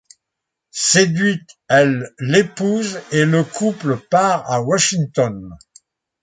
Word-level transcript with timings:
Séduite, 0.71 1.59
elle 1.69 2.09
l'épouse 2.17 2.99
et 3.11 3.23
le 3.23 3.43
couple 3.43 3.97
part 3.97 4.49
à 4.49 4.59
Washington. 4.59 5.55